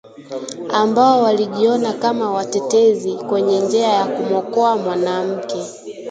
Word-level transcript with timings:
ambao 0.69 1.21
walijiona 1.23 1.93
kama 1.93 2.31
watetezi 2.31 3.15
kwenye 3.15 3.59
njia 3.61 3.87
ya 3.87 4.05
kumwokoa 4.07 4.75
mwanamke 4.77 5.57